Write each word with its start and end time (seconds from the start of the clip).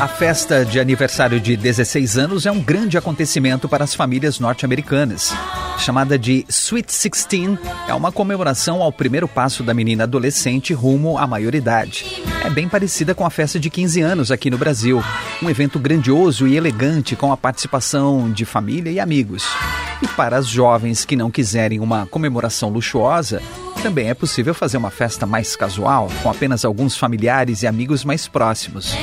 A 0.00 0.08
festa 0.08 0.64
de 0.64 0.80
aniversário 0.80 1.38
de 1.38 1.54
16 1.58 2.16
anos 2.16 2.46
é 2.46 2.50
um 2.50 2.58
grande 2.58 2.96
acontecimento 2.96 3.68
para 3.68 3.84
as 3.84 3.94
famílias 3.94 4.40
norte-americanas. 4.40 5.30
Chamada 5.76 6.18
de 6.18 6.42
Sweet 6.48 6.90
16, 6.90 7.58
é 7.86 7.92
uma 7.92 8.10
comemoração 8.10 8.82
ao 8.82 8.90
primeiro 8.90 9.28
passo 9.28 9.62
da 9.62 9.74
menina 9.74 10.04
adolescente 10.04 10.72
rumo 10.72 11.18
à 11.18 11.26
maioridade. 11.26 12.22
É 12.42 12.48
bem 12.48 12.66
parecida 12.66 13.14
com 13.14 13.26
a 13.26 13.30
festa 13.30 13.60
de 13.60 13.68
15 13.68 14.00
anos 14.00 14.30
aqui 14.30 14.48
no 14.48 14.56
Brasil. 14.56 15.04
Um 15.42 15.50
evento 15.50 15.78
grandioso 15.78 16.48
e 16.48 16.56
elegante 16.56 17.14
com 17.14 17.30
a 17.30 17.36
participação 17.36 18.32
de 18.32 18.46
família 18.46 18.90
e 18.90 18.98
amigos. 18.98 19.46
E 20.00 20.08
para 20.08 20.38
as 20.38 20.46
jovens 20.46 21.04
que 21.04 21.14
não 21.14 21.30
quiserem 21.30 21.78
uma 21.78 22.06
comemoração 22.06 22.70
luxuosa, 22.70 23.42
também 23.82 24.08
é 24.08 24.14
possível 24.14 24.54
fazer 24.54 24.78
uma 24.78 24.90
festa 24.90 25.26
mais 25.26 25.54
casual, 25.56 26.08
com 26.22 26.30
apenas 26.30 26.64
alguns 26.64 26.96
familiares 26.96 27.62
e 27.62 27.66
amigos 27.66 28.02
mais 28.02 28.26
próximos. 28.26 28.96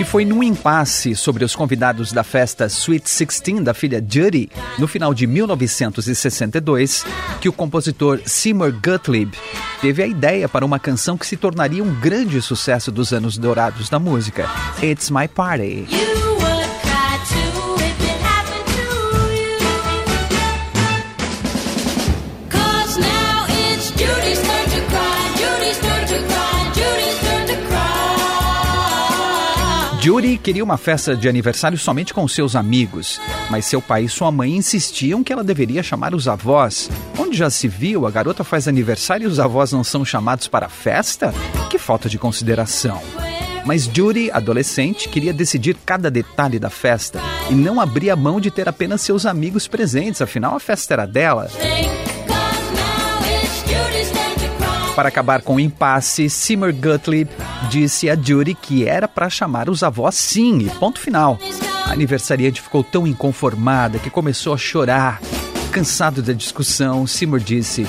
E 0.00 0.04
foi 0.04 0.24
num 0.24 0.42
impasse 0.42 1.14
sobre 1.14 1.44
os 1.44 1.54
convidados 1.54 2.10
da 2.10 2.24
festa 2.24 2.64
Sweet 2.64 3.08
Sixteen 3.10 3.62
da 3.62 3.74
filha 3.74 4.02
Judy, 4.02 4.48
no 4.78 4.88
final 4.88 5.12
de 5.12 5.26
1962, 5.26 7.04
que 7.38 7.50
o 7.50 7.52
compositor 7.52 8.18
Seymour 8.24 8.72
Gottlieb 8.82 9.36
teve 9.82 10.02
a 10.02 10.06
ideia 10.06 10.48
para 10.48 10.64
uma 10.64 10.78
canção 10.78 11.18
que 11.18 11.26
se 11.26 11.36
tornaria 11.36 11.84
um 11.84 11.94
grande 12.00 12.40
sucesso 12.40 12.90
dos 12.90 13.12
anos 13.12 13.36
dourados 13.36 13.90
da 13.90 13.98
música, 13.98 14.48
It's 14.82 15.10
My 15.10 15.28
Party. 15.28 15.86
Queria 30.42 30.64
uma 30.64 30.76
festa 30.76 31.16
de 31.16 31.28
aniversário 31.28 31.78
somente 31.78 32.14
com 32.14 32.26
seus 32.26 32.56
amigos, 32.56 33.20
mas 33.50 33.64
seu 33.64 33.80
pai 33.80 34.04
e 34.04 34.08
sua 34.08 34.30
mãe 34.30 34.56
insistiam 34.56 35.22
que 35.22 35.32
ela 35.32 35.44
deveria 35.44 35.82
chamar 35.82 36.14
os 36.14 36.26
avós. 36.26 36.90
Onde 37.18 37.36
já 37.36 37.50
se 37.50 37.68
viu, 37.68 38.06
a 38.06 38.10
garota 38.10 38.42
faz 38.42 38.66
aniversário 38.66 39.24
e 39.24 39.26
os 39.30 39.38
avós 39.38 39.72
não 39.72 39.84
são 39.84 40.04
chamados 40.04 40.48
para 40.48 40.66
a 40.66 40.70
festa? 40.70 41.32
Que 41.68 41.78
falta 41.78 42.08
de 42.08 42.18
consideração. 42.18 43.00
Mas 43.64 43.84
Judy, 43.84 44.30
adolescente, 44.30 45.08
queria 45.08 45.32
decidir 45.32 45.76
cada 45.84 46.10
detalhe 46.10 46.58
da 46.58 46.70
festa 46.70 47.20
e 47.50 47.54
não 47.54 47.80
abria 47.80 48.16
mão 48.16 48.40
de 48.40 48.50
ter 48.50 48.68
apenas 48.68 49.02
seus 49.02 49.26
amigos 49.26 49.68
presentes, 49.68 50.22
afinal 50.22 50.56
a 50.56 50.60
festa 50.60 50.94
era 50.94 51.06
dela. 51.06 51.48
Para 55.00 55.08
acabar 55.08 55.40
com 55.40 55.54
o 55.54 55.60
impasse, 55.60 56.28
Seymour 56.28 56.74
Gottlieb 56.74 57.30
disse 57.70 58.10
a 58.10 58.14
Judy 58.14 58.54
que 58.54 58.86
era 58.86 59.08
para 59.08 59.30
chamar 59.30 59.70
os 59.70 59.82
avós 59.82 60.14
sim, 60.14 60.58
e 60.58 60.68
ponto 60.78 61.00
final. 61.00 61.38
A 61.86 61.92
aniversariante 61.92 62.60
ficou 62.60 62.84
tão 62.84 63.06
inconformada 63.06 63.98
que 63.98 64.10
começou 64.10 64.52
a 64.52 64.58
chorar. 64.58 65.18
Cansado 65.72 66.20
da 66.20 66.34
discussão, 66.34 67.06
Seymour 67.06 67.40
disse: 67.40 67.86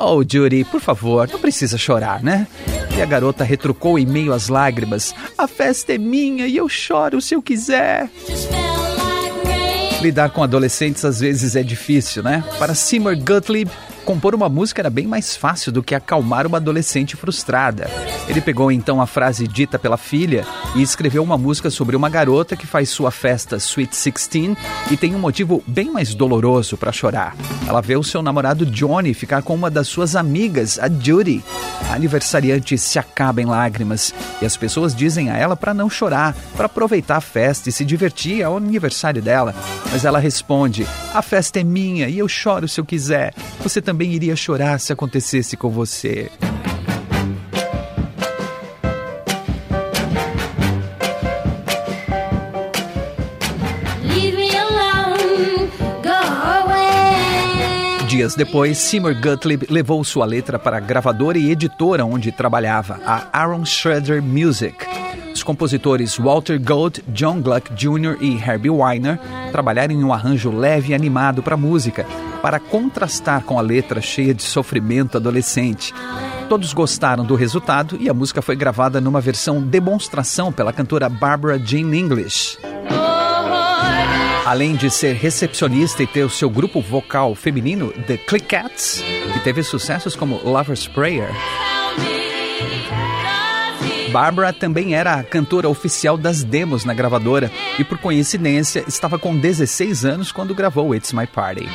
Oh, 0.00 0.24
Judy, 0.28 0.64
por 0.64 0.80
favor, 0.80 1.28
não 1.30 1.38
precisa 1.38 1.78
chorar, 1.78 2.24
né? 2.24 2.48
E 2.96 3.00
a 3.00 3.06
garota 3.06 3.44
retrucou 3.44 3.96
em 3.96 4.04
meio 4.04 4.32
às 4.32 4.48
lágrimas: 4.48 5.14
A 5.38 5.46
festa 5.46 5.92
é 5.92 5.98
minha 5.98 6.48
e 6.48 6.56
eu 6.56 6.68
choro 6.68 7.20
se 7.20 7.36
eu 7.36 7.40
quiser. 7.40 8.10
Lidar 10.02 10.30
com 10.30 10.42
adolescentes 10.42 11.04
às 11.04 11.20
vezes 11.20 11.54
é 11.54 11.62
difícil, 11.62 12.20
né? 12.20 12.42
Para 12.58 12.74
Seymour 12.74 13.16
Gottlieb, 13.16 13.70
compor 14.08 14.34
uma 14.34 14.48
música 14.48 14.80
era 14.80 14.88
bem 14.88 15.06
mais 15.06 15.36
fácil 15.36 15.70
do 15.70 15.82
que 15.82 15.94
acalmar 15.94 16.46
uma 16.46 16.56
adolescente 16.56 17.14
frustrada. 17.14 17.90
Ele 18.26 18.40
pegou 18.40 18.72
então 18.72 19.02
a 19.02 19.06
frase 19.06 19.46
dita 19.46 19.78
pela 19.78 19.98
filha 19.98 20.46
e 20.74 20.80
escreveu 20.80 21.22
uma 21.22 21.36
música 21.36 21.68
sobre 21.68 21.94
uma 21.94 22.08
garota 22.08 22.56
que 22.56 22.66
faz 22.66 22.88
sua 22.88 23.10
festa 23.10 23.56
Sweet 23.56 23.94
Sixteen 23.94 24.56
e 24.90 24.96
tem 24.96 25.14
um 25.14 25.18
motivo 25.18 25.62
bem 25.66 25.90
mais 25.90 26.14
doloroso 26.14 26.78
para 26.78 26.90
chorar. 26.90 27.36
Ela 27.66 27.82
vê 27.82 27.96
o 27.96 28.02
seu 28.02 28.22
namorado 28.22 28.64
Johnny 28.64 29.12
ficar 29.12 29.42
com 29.42 29.54
uma 29.54 29.70
das 29.70 29.88
suas 29.88 30.16
amigas, 30.16 30.78
a 30.78 30.88
Judy. 30.88 31.44
A 31.90 31.94
aniversariante 31.94 32.78
se 32.78 32.98
acaba 32.98 33.42
em 33.42 33.46
lágrimas 33.46 34.14
e 34.40 34.46
as 34.46 34.56
pessoas 34.56 34.94
dizem 34.94 35.28
a 35.28 35.36
ela 35.36 35.54
para 35.54 35.74
não 35.74 35.90
chorar, 35.90 36.34
para 36.56 36.64
aproveitar 36.64 37.16
a 37.16 37.20
festa 37.20 37.68
e 37.68 37.72
se 37.72 37.84
divertir 37.84 38.42
ao 38.42 38.56
aniversário 38.56 39.20
dela. 39.20 39.54
Mas 39.92 40.06
ela 40.06 40.18
responde: 40.18 40.86
A 41.12 41.20
festa 41.20 41.60
é 41.60 41.64
minha 41.64 42.08
e 42.08 42.18
eu 42.18 42.28
choro 42.28 42.66
se 42.66 42.80
eu 42.80 42.86
quiser. 42.86 43.34
Você 43.62 43.82
também 43.82 43.97
também 43.98 44.12
iria 44.12 44.36
chorar 44.36 44.78
se 44.78 44.92
acontecesse 44.92 45.56
com 45.56 45.70
você. 45.70 46.30
Dias 58.06 58.36
depois, 58.36 58.78
Seymour 58.78 59.20
Gottlieb 59.20 59.66
levou 59.68 60.04
sua 60.04 60.24
letra 60.24 60.60
para 60.60 60.76
a 60.76 60.80
gravadora 60.80 61.36
e 61.36 61.50
editora 61.50 62.04
onde 62.04 62.30
trabalhava, 62.30 63.00
a 63.04 63.26
Aaron 63.32 63.64
Schroeder 63.64 64.22
Music. 64.22 64.76
Os 65.34 65.42
compositores 65.42 66.16
Walter 66.16 66.60
Gold, 66.60 67.02
John 67.08 67.40
Gluck 67.40 67.72
Jr. 67.74 68.16
e 68.20 68.36
Herbie 68.36 68.70
Weiner 68.70 69.18
trabalharam 69.50 69.92
em 69.92 70.04
um 70.04 70.12
arranjo 70.12 70.52
leve 70.52 70.92
e 70.92 70.94
animado 70.94 71.42
para 71.42 71.54
a 71.54 71.58
música, 71.58 72.06
para 72.42 72.58
contrastar 72.58 73.42
com 73.42 73.58
a 73.58 73.62
letra 73.62 74.00
cheia 74.00 74.34
de 74.34 74.42
sofrimento 74.42 75.16
adolescente. 75.16 75.92
Todos 76.48 76.72
gostaram 76.72 77.24
do 77.24 77.34
resultado 77.34 77.96
e 78.00 78.08
a 78.08 78.14
música 78.14 78.40
foi 78.40 78.56
gravada 78.56 79.00
numa 79.00 79.20
versão 79.20 79.60
demonstração 79.60 80.52
pela 80.52 80.72
cantora 80.72 81.08
Barbara 81.08 81.58
Jean 81.58 81.94
English. 81.94 82.58
Além 84.46 84.76
de 84.76 84.88
ser 84.88 85.14
recepcionista 85.14 86.02
e 86.02 86.06
ter 86.06 86.24
o 86.24 86.30
seu 86.30 86.48
grupo 86.48 86.80
vocal 86.80 87.34
feminino, 87.34 87.92
The 88.06 88.16
Clickcats, 88.16 89.04
que 89.34 89.40
teve 89.40 89.62
sucessos 89.62 90.16
como 90.16 90.40
Lover's 90.42 90.86
Prayer. 90.86 91.28
Barbara 94.10 94.52
também 94.54 94.94
era 94.94 95.14
a 95.14 95.22
cantora 95.22 95.68
oficial 95.68 96.16
das 96.16 96.42
demos 96.42 96.84
na 96.84 96.94
gravadora 96.94 97.50
e, 97.78 97.84
por 97.84 97.98
coincidência, 97.98 98.82
estava 98.88 99.18
com 99.18 99.36
16 99.36 100.06
anos 100.06 100.32
quando 100.32 100.54
gravou 100.54 100.94
It's 100.94 101.12
My 101.12 101.26
Party. 101.26 101.68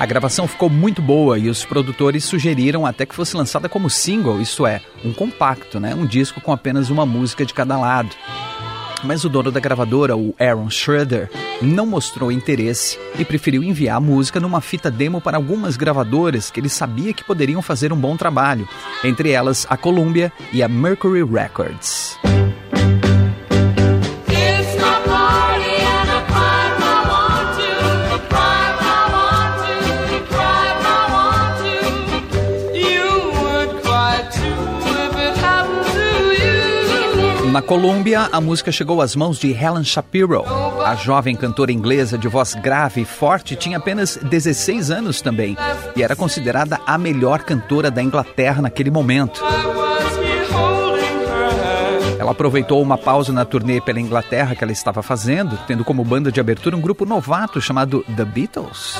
A 0.00 0.06
gravação 0.06 0.48
ficou 0.48 0.70
muito 0.70 1.02
boa 1.02 1.38
e 1.38 1.50
os 1.50 1.62
produtores 1.62 2.24
sugeriram 2.24 2.86
até 2.86 3.04
que 3.04 3.14
fosse 3.14 3.36
lançada 3.36 3.68
como 3.68 3.90
single, 3.90 4.40
isto 4.40 4.66
é, 4.66 4.80
um 5.04 5.12
compacto, 5.12 5.78
né? 5.78 5.94
um 5.94 6.06
disco 6.06 6.40
com 6.40 6.50
apenas 6.52 6.88
uma 6.88 7.04
música 7.04 7.44
de 7.44 7.52
cada 7.52 7.78
lado. 7.78 8.08
Mas 9.04 9.26
o 9.26 9.28
dono 9.28 9.50
da 9.50 9.60
gravadora, 9.60 10.16
o 10.16 10.34
Aaron 10.40 10.70
Schroeder, 10.70 11.30
não 11.60 11.84
mostrou 11.84 12.32
interesse 12.32 12.98
e 13.18 13.26
preferiu 13.26 13.62
enviar 13.62 13.98
a 13.98 14.00
música 14.00 14.40
numa 14.40 14.62
fita 14.62 14.90
demo 14.90 15.20
para 15.20 15.36
algumas 15.36 15.76
gravadoras 15.76 16.50
que 16.50 16.60
ele 16.60 16.70
sabia 16.70 17.12
que 17.12 17.22
poderiam 17.22 17.60
fazer 17.60 17.92
um 17.92 17.96
bom 17.96 18.16
trabalho, 18.16 18.66
entre 19.04 19.32
elas 19.32 19.66
a 19.68 19.76
Columbia 19.76 20.32
e 20.50 20.62
a 20.62 20.68
Mercury 20.68 21.22
Records. 21.22 22.18
Na 37.60 37.66
Colômbia, 37.66 38.26
a 38.32 38.40
música 38.40 38.72
chegou 38.72 39.02
às 39.02 39.14
mãos 39.14 39.38
de 39.38 39.52
Helen 39.52 39.84
Shapiro. 39.84 40.42
A 40.82 40.94
jovem 40.94 41.36
cantora 41.36 41.70
inglesa 41.70 42.16
de 42.16 42.26
voz 42.26 42.54
grave 42.54 43.02
e 43.02 43.04
forte 43.04 43.54
tinha 43.54 43.76
apenas 43.76 44.16
16 44.16 44.90
anos 44.90 45.20
também 45.20 45.58
e 45.94 46.02
era 46.02 46.16
considerada 46.16 46.80
a 46.86 46.96
melhor 46.96 47.42
cantora 47.42 47.90
da 47.90 48.02
Inglaterra 48.02 48.62
naquele 48.62 48.90
momento. 48.90 49.42
Ela 52.18 52.30
aproveitou 52.30 52.80
uma 52.80 52.96
pausa 52.96 53.30
na 53.30 53.44
turnê 53.44 53.78
pela 53.78 54.00
Inglaterra 54.00 54.54
que 54.54 54.64
ela 54.64 54.72
estava 54.72 55.02
fazendo, 55.02 55.58
tendo 55.66 55.84
como 55.84 56.02
banda 56.02 56.32
de 56.32 56.40
abertura 56.40 56.74
um 56.74 56.80
grupo 56.80 57.04
novato 57.04 57.60
chamado 57.60 58.02
The 58.16 58.24
Beatles, 58.24 58.96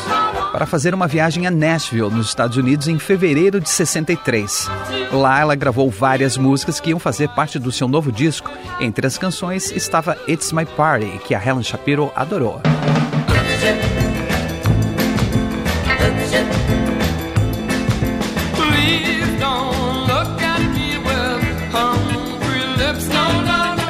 para 0.53 0.67
fazer 0.67 0.95
uma 0.95 1.07
viagem 1.07 1.47
a 1.47 1.51
Nashville, 1.51 2.11
nos 2.11 2.27
Estados 2.27 2.57
Unidos, 2.57 2.89
em 2.89 2.99
fevereiro 2.99 3.61
de 3.61 3.69
63. 3.69 4.69
Lá 5.13 5.41
ela 5.41 5.55
gravou 5.55 5.91
várias 5.91 6.37
músicas 6.37 6.81
que 6.81 6.91
iam 6.91 6.99
fazer 6.99 7.29
parte 7.31 7.59
do 7.59 7.73
seu 7.73 7.89
novo 7.89 8.13
disco. 8.13 8.51
Entre 8.81 9.07
as 9.07 9.17
canções 9.17 9.71
estava 9.71 10.17
It's 10.29 10.53
My 10.53 10.65
Party, 10.65 11.19
que 11.27 11.35
a 11.35 11.45
Helen 11.45 11.63
Shapiro 11.63 12.13
adorou. 12.15 12.61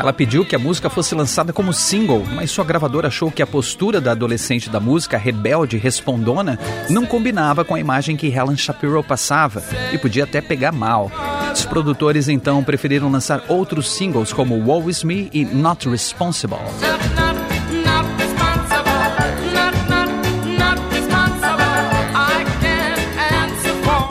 Ela 0.00 0.14
pediu 0.14 0.46
que 0.46 0.56
a 0.56 0.58
música 0.58 0.88
fosse 0.88 1.14
lançada 1.14 1.52
como 1.52 1.74
single, 1.74 2.24
mas 2.34 2.50
sua 2.50 2.64
gravadora 2.64 3.08
achou 3.08 3.30
que 3.30 3.42
a 3.42 3.46
postura 3.46 4.00
da 4.00 4.12
adolescente 4.12 4.70
da 4.70 4.80
música, 4.80 5.18
rebelde 5.18 5.76
e 5.76 5.78
respondona, 5.78 6.58
não 6.88 7.04
combinava 7.04 7.66
com 7.66 7.74
a 7.74 7.80
imagem 7.80 8.16
que 8.16 8.26
Helen 8.26 8.56
Shapiro 8.56 9.04
passava 9.04 9.62
e 9.92 9.98
podia 9.98 10.24
até 10.24 10.40
pegar 10.40 10.72
mal. 10.72 11.12
Os 11.52 11.66
produtores 11.66 12.30
então 12.30 12.64
preferiram 12.64 13.10
lançar 13.10 13.44
outros 13.46 13.92
singles 13.92 14.32
como 14.32 14.54
Woe 14.54 14.90
Is 14.90 15.04
Me 15.04 15.28
e 15.34 15.44
Not 15.44 15.86
Responsible. 15.86 16.56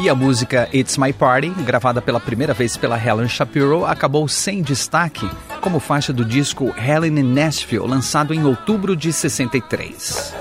E 0.10 0.12
a 0.12 0.16
música 0.16 0.68
It's 0.74 0.98
My 0.98 1.14
Party, 1.14 1.50
gravada 1.50 2.02
pela 2.02 2.20
primeira 2.20 2.52
vez 2.52 2.76
pela 2.76 2.98
Helen 2.98 3.28
Shapiro, 3.28 3.86
acabou 3.86 4.28
sem 4.28 4.64
destaque 4.64 5.30
como 5.62 5.80
faixa 5.80 6.12
do 6.12 6.26
disco 6.26 6.74
Helen 6.76 7.20
in 7.20 7.32
Nashville, 7.32 7.86
lançado 7.86 8.34
em 8.34 8.44
outubro 8.44 8.96
de 8.96 9.14
63. 9.14 10.39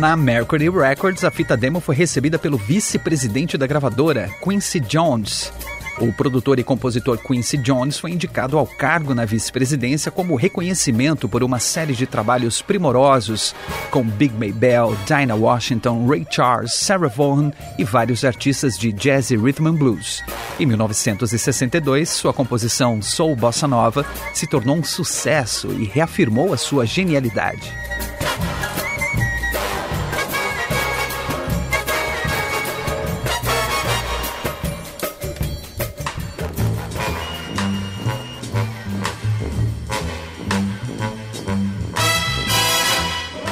Na 0.00 0.16
Mercury 0.16 0.70
Records, 0.70 1.24
a 1.24 1.30
fita 1.30 1.54
demo 1.54 1.78
foi 1.78 1.94
recebida 1.94 2.38
pelo 2.38 2.56
vice-presidente 2.56 3.58
da 3.58 3.66
gravadora, 3.66 4.30
Quincy 4.42 4.80
Jones. 4.80 5.52
O 6.00 6.10
produtor 6.10 6.58
e 6.58 6.64
compositor 6.64 7.18
Quincy 7.18 7.58
Jones 7.58 7.98
foi 7.98 8.12
indicado 8.12 8.56
ao 8.56 8.66
cargo 8.66 9.14
na 9.14 9.26
vice-presidência 9.26 10.10
como 10.10 10.36
reconhecimento 10.36 11.28
por 11.28 11.42
uma 11.42 11.58
série 11.58 11.92
de 11.92 12.06
trabalhos 12.06 12.62
primorosos 12.62 13.54
com 13.90 14.02
Big 14.02 14.32
Maybell, 14.34 14.96
Dinah 15.04 15.34
Washington, 15.34 16.06
Ray 16.06 16.26
Charles, 16.30 16.72
Sarah 16.72 17.08
Vaughan 17.08 17.52
e 17.78 17.84
vários 17.84 18.24
artistas 18.24 18.78
de 18.78 18.92
jazz 18.92 19.30
e 19.30 19.36
rhythm 19.36 19.66
and 19.66 19.74
blues. 19.74 20.24
Em 20.58 20.64
1962, 20.64 22.08
sua 22.08 22.32
composição 22.32 23.02
Soul 23.02 23.36
Bossa 23.36 23.68
Nova 23.68 24.06
se 24.32 24.46
tornou 24.46 24.76
um 24.76 24.82
sucesso 24.82 25.68
e 25.78 25.84
reafirmou 25.84 26.54
a 26.54 26.56
sua 26.56 26.86
genialidade. 26.86 27.70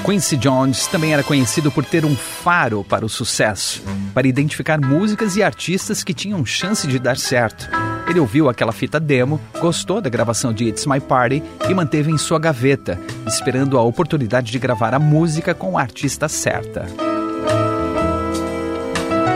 Quincy 0.09 0.39
Jones 0.39 0.87
também 0.87 1.13
era 1.13 1.23
conhecido 1.23 1.71
por 1.71 1.85
ter 1.85 2.03
um 2.07 2.17
faro 2.17 2.83
para 2.83 3.05
o 3.05 3.11
sucesso, 3.11 3.83
para 4.15 4.27
identificar 4.27 4.81
músicas 4.81 5.37
e 5.37 5.43
artistas 5.43 6.03
que 6.03 6.15
tinham 6.15 6.47
chance 6.47 6.87
de 6.87 6.99
dar 6.99 7.19
certo. 7.19 7.69
Ele 8.09 8.19
ouviu 8.19 8.49
aquela 8.49 8.73
fita 8.73 8.99
demo, 8.99 9.39
gostou 9.61 10.01
da 10.01 10.09
gravação 10.09 10.51
de 10.51 10.65
It's 10.65 10.87
My 10.87 10.99
Party 10.99 11.43
e 11.69 11.75
manteve 11.75 12.11
em 12.11 12.17
sua 12.17 12.39
gaveta, 12.39 12.99
esperando 13.27 13.77
a 13.77 13.83
oportunidade 13.83 14.51
de 14.51 14.59
gravar 14.59 14.95
a 14.95 14.99
música 14.99 15.53
com 15.53 15.77
a 15.77 15.83
artista 15.83 16.27
certa. 16.27 16.87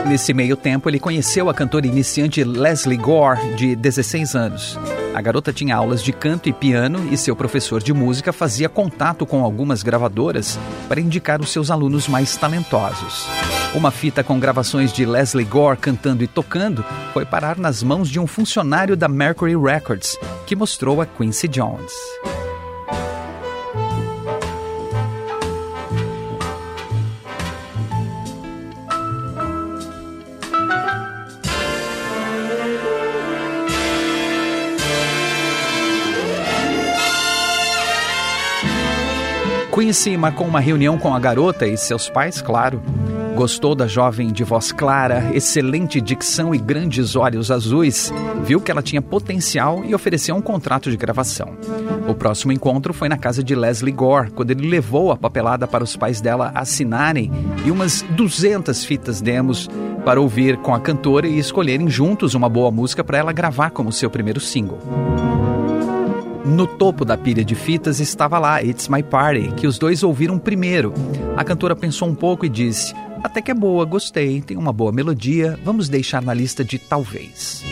Nesse 0.08 0.32
meio 0.32 0.56
tempo, 0.56 0.88
ele 0.88 0.98
conheceu 0.98 1.50
a 1.50 1.54
cantora 1.54 1.86
iniciante 1.86 2.42
Leslie 2.42 2.96
Gore, 2.96 3.56
de 3.56 3.76
16 3.76 4.34
anos. 4.34 4.78
A 5.14 5.20
garota 5.20 5.52
tinha 5.52 5.76
aulas 5.76 6.02
de 6.02 6.10
canto 6.10 6.48
e 6.48 6.52
piano 6.52 7.08
e 7.12 7.18
seu 7.18 7.36
professor 7.36 7.82
de 7.82 7.92
música 7.92 8.32
fazia 8.32 8.68
contato 8.68 9.26
com 9.26 9.44
algumas 9.44 9.82
gravadoras 9.82 10.58
para 10.88 11.00
indicar 11.00 11.40
os 11.40 11.50
seus 11.50 11.70
alunos 11.70 12.08
mais 12.08 12.34
talentosos. 12.36 13.26
Uma 13.74 13.90
fita 13.90 14.24
com 14.24 14.40
gravações 14.40 14.90
de 14.90 15.04
Leslie 15.04 15.44
Gore 15.44 15.78
cantando 15.78 16.24
e 16.24 16.26
tocando 16.26 16.82
foi 17.12 17.26
parar 17.26 17.58
nas 17.58 17.82
mãos 17.82 18.08
de 18.08 18.18
um 18.18 18.26
funcionário 18.26 18.96
da 18.96 19.08
Mercury 19.08 19.56
Records, 19.56 20.18
que 20.46 20.56
mostrou 20.56 21.02
a 21.02 21.06
Quincy 21.06 21.46
Jones. 21.46 21.92
Quincy 39.74 40.18
marcou 40.18 40.46
uma 40.46 40.60
reunião 40.60 40.98
com 40.98 41.14
a 41.14 41.18
garota 41.18 41.66
e 41.66 41.78
seus 41.78 42.06
pais, 42.06 42.42
claro. 42.42 42.82
Gostou 43.34 43.74
da 43.74 43.86
jovem 43.86 44.30
de 44.30 44.44
voz 44.44 44.70
clara, 44.70 45.30
excelente 45.32 45.98
dicção 45.98 46.54
e 46.54 46.58
grandes 46.58 47.16
olhos 47.16 47.50
azuis, 47.50 48.12
viu 48.44 48.60
que 48.60 48.70
ela 48.70 48.82
tinha 48.82 49.00
potencial 49.00 49.82
e 49.82 49.94
ofereceu 49.94 50.36
um 50.36 50.42
contrato 50.42 50.90
de 50.90 50.96
gravação. 50.98 51.56
O 52.06 52.14
próximo 52.14 52.52
encontro 52.52 52.92
foi 52.92 53.08
na 53.08 53.16
casa 53.16 53.42
de 53.42 53.54
Leslie 53.54 53.94
Gore, 53.94 54.30
quando 54.32 54.50
ele 54.50 54.68
levou 54.68 55.10
a 55.10 55.16
papelada 55.16 55.66
para 55.66 55.82
os 55.82 55.96
pais 55.96 56.20
dela 56.20 56.52
assinarem 56.54 57.32
e 57.64 57.70
umas 57.70 58.02
200 58.10 58.84
fitas 58.84 59.22
demos 59.22 59.70
para 60.04 60.20
ouvir 60.20 60.58
com 60.58 60.74
a 60.74 60.80
cantora 60.80 61.26
e 61.26 61.38
escolherem 61.38 61.88
juntos 61.88 62.34
uma 62.34 62.48
boa 62.48 62.70
música 62.70 63.02
para 63.02 63.16
ela 63.16 63.32
gravar 63.32 63.70
como 63.70 63.90
seu 63.90 64.10
primeiro 64.10 64.38
single. 64.38 65.31
No 66.44 66.66
topo 66.66 67.04
da 67.04 67.16
pilha 67.16 67.44
de 67.44 67.54
fitas 67.54 68.00
estava 68.00 68.36
lá 68.36 68.60
It's 68.60 68.88
My 68.88 69.00
Party, 69.00 69.52
que 69.56 69.66
os 69.66 69.78
dois 69.78 70.02
ouviram 70.02 70.40
primeiro. 70.40 70.92
A 71.36 71.44
cantora 71.44 71.76
pensou 71.76 72.08
um 72.08 72.16
pouco 72.16 72.44
e 72.44 72.48
disse: 72.48 72.92
Até 73.22 73.40
que 73.40 73.52
é 73.52 73.54
boa, 73.54 73.84
gostei, 73.84 74.42
tem 74.42 74.56
uma 74.56 74.72
boa 74.72 74.90
melodia, 74.90 75.56
vamos 75.64 75.88
deixar 75.88 76.20
na 76.20 76.34
lista 76.34 76.64
de 76.64 76.80
talvez. 76.80 77.64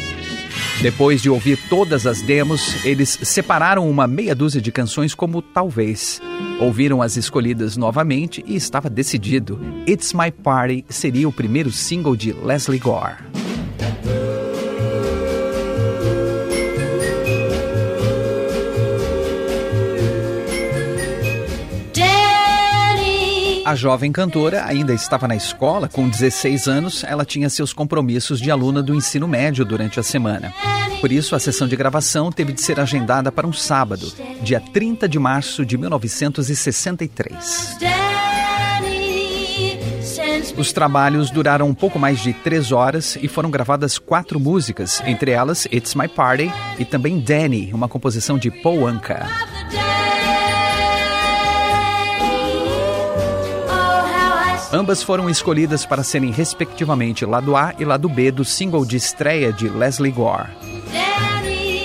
Depois 0.81 1.21
de 1.21 1.29
ouvir 1.29 1.59
todas 1.69 2.07
as 2.07 2.23
demos, 2.23 2.85
eles 2.85 3.19
separaram 3.23 3.91
uma 3.91 4.07
meia 4.07 4.37
dúzia 4.37 4.61
de 4.61 4.71
canções 4.71 5.15
como 5.15 5.43
talvez. 5.43 6.23
Ouviram 6.61 7.03
as 7.03 7.17
escolhidas 7.17 7.77
novamente 7.77 8.45
e 8.47 8.55
estava 8.55 8.89
decidido: 8.89 9.61
It's 9.89 10.12
My 10.12 10.31
Party 10.31 10.85
seria 10.89 11.29
o 11.29 11.33
primeiro 11.33 11.73
single 11.73 12.15
de 12.15 12.33
Leslie 12.33 12.79
Gore. 12.79 13.40
A 23.71 23.75
jovem 23.77 24.11
cantora 24.11 24.65
ainda 24.67 24.93
estava 24.93 25.29
na 25.29 25.37
escola, 25.37 25.89
com 25.89 26.09
16 26.09 26.67
anos, 26.67 27.05
ela 27.05 27.25
tinha 27.25 27.49
seus 27.49 27.73
compromissos 27.73 28.41
de 28.41 28.50
aluna 28.50 28.83
do 28.83 28.97
ensino 28.97 29.29
médio 29.29 29.65
durante 29.65 30.00
a 30.00 30.03
semana. 30.03 30.53
Por 31.00 31.12
isso, 31.12 31.37
a 31.37 31.39
sessão 31.39 31.69
de 31.69 31.77
gravação 31.77 32.33
teve 32.33 32.53
de 32.53 32.61
ser 32.61 32.81
agendada 32.81 33.31
para 33.31 33.47
um 33.47 33.53
sábado, 33.53 34.12
dia 34.43 34.59
30 34.59 35.09
de 35.09 35.21
março 35.21 35.65
de 35.65 35.79
1963. 35.79 37.79
Os 40.57 40.73
trabalhos 40.73 41.31
duraram 41.31 41.69
um 41.69 41.75
pouco 41.75 41.97
mais 41.97 42.19
de 42.19 42.33
três 42.33 42.73
horas 42.73 43.17
e 43.23 43.29
foram 43.29 43.53
gravadas 43.53 44.00
quatro 44.00 44.41
músicas, 44.41 45.00
entre 45.07 45.31
elas 45.31 45.67
It's 45.67 45.95
My 45.95 46.09
Party 46.09 46.53
e 46.77 46.85
também 46.85 47.21
Danny, 47.21 47.71
uma 47.73 47.89
composição 47.89 48.37
de 48.37 48.50
Paul 48.50 48.85
Anka. 48.85 49.29
Ambas 54.81 55.03
foram 55.03 55.29
escolhidas 55.29 55.85
para 55.85 56.03
serem 56.03 56.31
respectivamente 56.31 57.27
lado 57.27 57.55
A 57.55 57.75
e 57.79 57.85
lado 57.85 58.09
B 58.09 58.31
do 58.31 58.47
single 58.47 58.87
de 58.87 58.97
estreia 58.97 59.53
de 59.53 59.69
Leslie 59.69 60.11
Gore. 60.11 60.49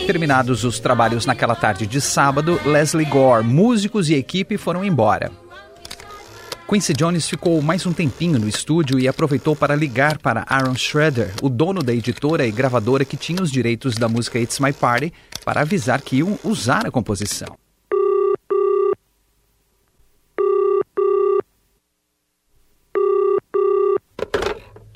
Terminados 0.08 0.64
os 0.64 0.80
trabalhos 0.80 1.26
naquela 1.26 1.56
tarde 1.56 1.86
de 1.86 2.00
sábado, 2.00 2.58
Leslie 2.66 3.04
Gore, 3.04 3.46
músicos 3.46 4.10
e 4.10 4.14
equipe 4.14 4.58
foram 4.58 4.82
embora. 4.82 5.30
Quincy 6.70 6.94
Jones 6.94 7.28
ficou 7.28 7.62
mais 7.62 7.86
um 7.86 7.92
tempinho 7.92 8.40
no 8.40 8.48
estúdio 8.48 8.98
e 8.98 9.10
aproveitou 9.10 9.58
para 9.58 9.76
ligar 9.76 10.18
para 10.18 10.46
Aaron 10.48 10.76
Schroeder, 10.76 11.34
o 11.42 11.50
dono 11.50 11.84
da 11.84 11.94
editora 11.94 12.48
e 12.48 12.52
gravadora 12.52 13.04
que 13.04 13.18
tinha 13.18 13.44
os 13.44 13.52
direitos 13.52 13.96
da 13.96 14.08
música 14.08 14.40
It's 14.40 14.58
My 14.62 14.72
Party, 14.72 15.12
para 15.44 15.60
avisar 15.60 16.02
que 16.02 16.20
iam 16.20 16.40
usar 16.46 16.88
a 16.88 16.92
composição. 16.92 17.58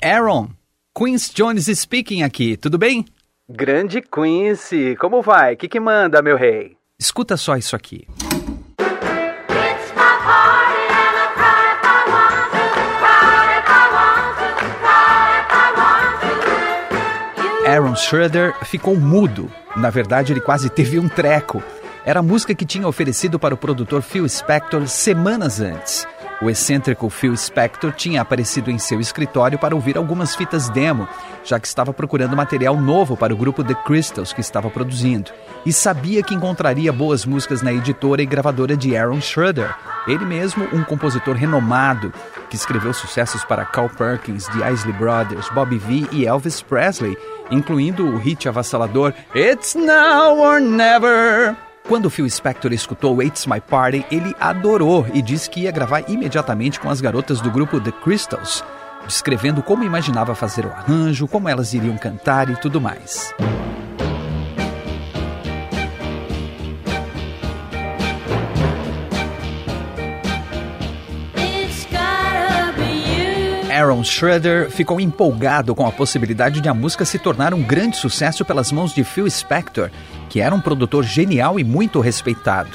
Aaron, 0.02 0.48
Quincy 0.96 1.34
Jones 1.34 1.66
speaking 1.78 2.22
aqui, 2.22 2.56
tudo 2.56 2.78
bem? 2.78 3.04
Grande 3.46 4.00
Quincy, 4.00 4.96
como 4.96 5.20
vai? 5.20 5.52
O 5.52 5.56
que, 5.58 5.68
que 5.68 5.78
manda, 5.78 6.22
meu 6.22 6.38
rei? 6.38 6.74
Escuta 6.98 7.36
só 7.36 7.54
isso 7.54 7.76
aqui. 7.76 8.06
Aaron 17.66 17.94
Schroeder 17.94 18.54
ficou 18.64 18.96
mudo. 18.96 19.52
Na 19.76 19.90
verdade, 19.90 20.32
ele 20.32 20.40
quase 20.40 20.70
teve 20.70 20.98
um 20.98 21.10
treco. 21.10 21.62
Era 22.06 22.20
a 22.20 22.22
música 22.22 22.54
que 22.54 22.64
tinha 22.64 22.88
oferecido 22.88 23.38
para 23.38 23.54
o 23.54 23.58
produtor 23.58 24.00
Phil 24.00 24.26
Spector 24.26 24.88
semanas 24.88 25.60
antes. 25.60 26.06
O 26.42 26.48
excêntrico 26.48 27.10
Phil 27.10 27.36
Spector 27.36 27.92
tinha 27.92 28.22
aparecido 28.22 28.70
em 28.70 28.78
seu 28.78 28.98
escritório 28.98 29.58
para 29.58 29.74
ouvir 29.74 29.98
algumas 29.98 30.34
fitas 30.34 30.70
demo, 30.70 31.06
já 31.44 31.60
que 31.60 31.66
estava 31.66 31.92
procurando 31.92 32.34
material 32.34 32.80
novo 32.80 33.14
para 33.14 33.34
o 33.34 33.36
grupo 33.36 33.62
The 33.62 33.74
Crystals 33.74 34.32
que 34.32 34.40
estava 34.40 34.70
produzindo, 34.70 35.30
e 35.66 35.72
sabia 35.72 36.22
que 36.22 36.34
encontraria 36.34 36.92
boas 36.92 37.26
músicas 37.26 37.60
na 37.60 37.72
editora 37.72 38.22
e 38.22 38.26
gravadora 38.26 38.74
de 38.74 38.96
Aaron 38.96 39.20
Schroeder, 39.20 39.74
ele 40.06 40.24
mesmo 40.24 40.66
um 40.72 40.82
compositor 40.82 41.34
renomado 41.34 42.10
que 42.48 42.56
escreveu 42.56 42.94
sucessos 42.94 43.44
para 43.44 43.66
Carl 43.66 43.90
Perkins, 43.90 44.46
The 44.46 44.72
Isley 44.72 44.94
Brothers, 44.94 45.48
Bobby 45.50 45.76
Vee 45.76 46.08
e 46.10 46.26
Elvis 46.26 46.62
Presley, 46.62 47.18
incluindo 47.50 48.06
o 48.06 48.16
hit 48.16 48.48
avassalador 48.48 49.12
It's 49.34 49.74
Now 49.74 50.38
or 50.38 50.58
Never. 50.58 51.69
Quando 51.88 52.10
Phil 52.10 52.28
Spector 52.30 52.72
escutou 52.72 53.22
It's 53.22 53.46
My 53.46 53.60
Party, 53.60 54.04
ele 54.10 54.34
adorou 54.38 55.06
e 55.12 55.20
disse 55.20 55.50
que 55.50 55.60
ia 55.60 55.72
gravar 55.72 56.08
imediatamente 56.08 56.78
com 56.78 56.88
as 56.88 57.00
garotas 57.00 57.40
do 57.40 57.50
grupo 57.50 57.80
The 57.80 57.90
Crystals, 57.90 58.62
descrevendo 59.06 59.62
como 59.62 59.82
imaginava 59.82 60.34
fazer 60.34 60.64
o 60.64 60.70
arranjo, 60.70 61.26
como 61.26 61.48
elas 61.48 61.74
iriam 61.74 61.96
cantar 61.96 62.48
e 62.48 62.56
tudo 62.56 62.80
mais. 62.80 63.34
Aaron 74.00 74.04
Schroeder 74.04 74.70
ficou 74.70 74.98
empolgado 74.98 75.74
com 75.74 75.86
a 75.86 75.92
possibilidade 75.92 76.60
de 76.60 76.68
a 76.68 76.74
música 76.74 77.04
se 77.04 77.18
tornar 77.18 77.52
um 77.52 77.62
grande 77.62 77.98
sucesso 77.98 78.44
pelas 78.46 78.72
mãos 78.72 78.94
de 78.94 79.04
Phil 79.04 79.28
Spector, 79.28 79.90
que 80.30 80.40
era 80.40 80.54
um 80.54 80.60
produtor 80.60 81.04
genial 81.04 81.60
e 81.60 81.64
muito 81.64 82.00
respeitado. 82.00 82.70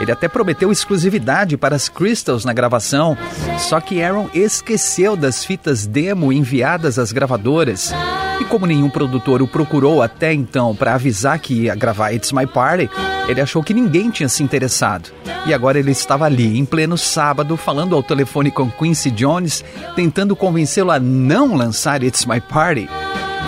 Ele 0.00 0.10
até 0.10 0.26
prometeu 0.26 0.72
exclusividade 0.72 1.58
para 1.58 1.76
as 1.76 1.90
Crystals 1.90 2.46
na 2.46 2.54
gravação, 2.54 3.16
só 3.58 3.78
que 3.78 4.02
Aaron 4.02 4.30
esqueceu 4.32 5.16
das 5.16 5.44
fitas 5.44 5.86
demo 5.86 6.32
enviadas 6.32 6.98
às 6.98 7.12
gravadoras 7.12 7.92
e 8.40 8.44
como 8.44 8.66
nenhum 8.66 8.88
produtor 8.88 9.42
o 9.42 9.46
procurou 9.46 10.02
até 10.02 10.32
então 10.32 10.74
para 10.74 10.94
avisar 10.94 11.38
que 11.38 11.64
ia 11.64 11.74
gravar 11.74 12.12
It's 12.12 12.32
My 12.32 12.46
Party, 12.46 12.88
ele 13.28 13.40
achou 13.40 13.62
que 13.62 13.74
ninguém 13.74 14.10
tinha 14.10 14.28
se 14.28 14.42
interessado. 14.42 15.10
E 15.46 15.54
agora 15.54 15.78
ele 15.78 15.90
estava 15.90 16.24
ali, 16.24 16.58
em 16.58 16.64
pleno 16.64 16.98
sábado, 16.98 17.56
falando 17.56 17.94
ao 17.94 18.02
telefone 18.02 18.50
com 18.50 18.70
Quincy 18.70 19.10
Jones, 19.10 19.64
tentando 19.94 20.34
convencê-lo 20.34 20.90
a 20.90 20.98
não 20.98 21.54
lançar 21.54 22.02
It's 22.02 22.26
My 22.26 22.40
Party. 22.40 22.88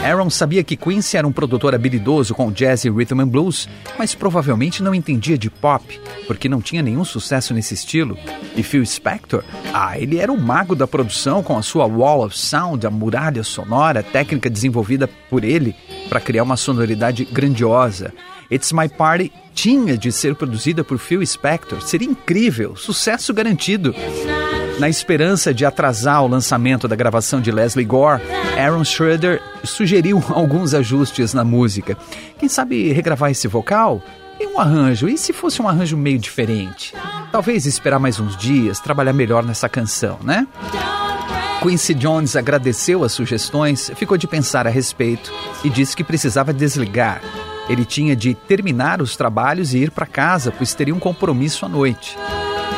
Aaron 0.03 0.29
sabia 0.29 0.65
que 0.65 0.77
Quincy 0.77 1.17
era 1.17 1.27
um 1.27 1.33
produtor 1.33 1.77
habilidoso 1.77 2.35
com 2.35 2.51
jazz 2.51 2.85
e 2.85 2.91
rhythm 2.91 3.21
and 3.21 3.29
blues, 3.29 3.69
mas 3.97 4.17
provavelmente 4.17 4.83
não 4.83 4.93
entendia 4.93 5.39
de 5.39 5.49
pop, 5.49 6.01
porque 6.27 6.49
não 6.49 6.61
tinha 6.61 6.83
nenhum 6.83 7.05
sucesso 7.05 7.55
nesse 7.55 7.75
estilo. 7.75 8.19
E 8.57 8.65
Phil 8.65 8.85
Spector? 8.85 9.45
Ah, 9.73 9.97
ele 9.97 10.19
era 10.19 10.33
o 10.33 10.41
mago 10.41 10.75
da 10.75 10.89
produção 10.89 11.41
com 11.41 11.57
a 11.57 11.63
sua 11.63 11.87
Wall 11.87 12.27
of 12.27 12.37
Sound, 12.37 12.85
a 12.85 12.91
muralha 12.91 13.45
sonora, 13.45 14.03
técnica 14.03 14.51
desenvolvida 14.51 15.09
por 15.31 15.45
ele 15.45 15.73
para 16.09 16.21
criar 16.21 16.43
uma 16.43 16.57
sonoridade 16.57 17.25
grandiosa. 17.25 18.13
It's 18.51 18.73
My 18.73 18.89
Party 18.89 19.33
tinha 19.55 19.97
de 19.97 20.11
ser 20.11 20.35
produzida 20.35 20.83
por 20.83 20.99
Phil 20.99 21.25
Spector. 21.25 21.81
Seria 21.81 22.09
incrível, 22.09 22.75
sucesso 22.75 23.33
garantido. 23.33 23.95
Na 24.83 24.89
esperança 24.89 25.55
de 25.55 25.65
atrasar 25.65 26.25
o 26.25 26.27
lançamento 26.27 26.89
da 26.89 26.97
gravação 26.97 27.41
de 27.41 27.53
Leslie 27.53 27.85
Gore, 27.85 28.21
Aaron 28.59 28.83
Schroeder 28.85 29.41
sugeriu 29.63 30.21
alguns 30.35 30.75
ajustes 30.75 31.33
na 31.33 31.45
música. 31.45 31.97
Quem 32.37 32.49
sabe 32.49 32.93
regravar 32.93 33.31
esse 33.31 33.47
vocal? 33.47 34.03
E 34.41 34.47
um 34.49 34.59
arranjo? 34.59 35.09
E 35.09 35.17
se 35.17 35.33
fosse 35.33 35.63
um 35.63 35.69
arranjo 35.69 35.97
meio 35.97 36.19
diferente? 36.19 36.97
Talvez 37.31 37.65
esperar 37.65 38.01
mais 38.01 38.19
uns 38.19 38.37
dias, 38.37 38.81
trabalhar 38.81 39.13
melhor 39.13 39.45
nessa 39.45 39.69
canção, 39.69 40.19
né? 40.21 40.49
Quincy 41.63 41.95
Jones 41.95 42.35
agradeceu 42.35 43.05
as 43.05 43.13
sugestões, 43.13 43.89
ficou 43.95 44.17
de 44.19 44.27
pensar 44.27 44.67
a 44.67 44.71
respeito 44.71 45.33
e 45.63 45.71
disse 45.71 45.95
que 45.95 46.03
precisava 46.03 46.53
desligar. 46.53 47.23
Ele 47.69 47.85
tinha 47.85 48.17
de 48.17 48.35
terminar 48.35 49.01
os 49.01 49.15
trabalhos 49.15 49.75
e 49.75 49.79
ir 49.79 49.93
para 49.93 50.07
casa, 50.07 50.51
pois 50.51 50.75
teria 50.75 50.93
um 50.93 50.99
compromisso 50.99 51.65
à 51.65 51.69
noite. 51.69 52.19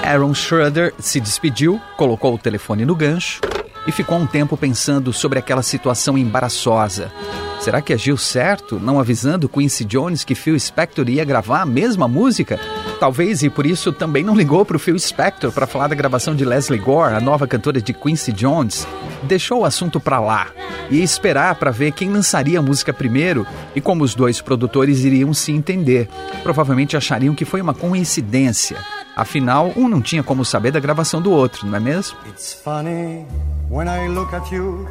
Aaron 0.04 0.34
Schroeder 0.34 0.92
se 0.98 1.18
despediu, 1.18 1.80
colocou 1.96 2.34
o 2.34 2.38
telefone 2.38 2.84
no 2.84 2.94
gancho 2.94 3.40
e 3.86 3.92
ficou 3.92 4.18
um 4.18 4.26
tempo 4.26 4.54
pensando 4.54 5.14
sobre 5.14 5.38
aquela 5.38 5.62
situação 5.62 6.18
embaraçosa. 6.18 7.10
Será 7.58 7.80
que 7.80 7.94
agiu 7.94 8.18
certo, 8.18 8.78
não 8.78 9.00
avisando 9.00 9.48
Quincy 9.48 9.86
Jones 9.86 10.22
que 10.22 10.34
Phil 10.34 10.60
Spector 10.60 11.08
ia 11.08 11.24
gravar 11.24 11.62
a 11.62 11.66
mesma 11.66 12.06
música? 12.06 12.60
Talvez 13.00 13.42
e 13.42 13.48
por 13.48 13.64
isso 13.64 13.92
também 13.92 14.22
não 14.22 14.36
ligou 14.36 14.62
para 14.66 14.76
o 14.76 14.80
Phil 14.80 14.98
Spector 14.98 15.50
para 15.50 15.66
falar 15.66 15.88
da 15.88 15.94
gravação 15.94 16.36
de 16.36 16.44
Leslie 16.44 16.78
Gore, 16.78 17.14
a 17.14 17.20
nova 17.20 17.46
cantora 17.46 17.80
de 17.80 17.94
Quincy 17.94 18.32
Jones. 18.32 18.86
Deixou 19.22 19.62
o 19.62 19.64
assunto 19.64 19.98
para 19.98 20.20
lá 20.20 20.48
e 20.90 21.02
esperar 21.02 21.54
para 21.54 21.70
ver 21.70 21.92
quem 21.92 22.10
lançaria 22.10 22.58
a 22.58 22.62
música 22.62 22.92
primeiro 22.92 23.46
e 23.74 23.80
como 23.80 24.04
os 24.04 24.14
dois 24.14 24.42
produtores 24.42 25.02
iriam 25.02 25.32
se 25.32 25.50
entender. 25.50 26.10
Provavelmente 26.42 26.94
achariam 26.94 27.34
que 27.34 27.46
foi 27.46 27.62
uma 27.62 27.72
coincidência. 27.72 28.76
Afinal, 29.16 29.72
um 29.76 29.88
não 29.88 30.02
tinha 30.02 30.22
como 30.22 30.44
saber 30.44 30.72
da 30.72 30.80
gravação 30.80 31.22
do 31.22 31.30
outro, 31.30 31.66
não 31.66 31.76
é 31.76 31.80
mesmo? 31.80 32.16